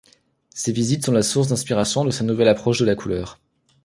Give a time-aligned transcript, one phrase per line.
[0.55, 3.37] Ces visites sont la source d'inspiration de sa nouvelle approche de la couleur.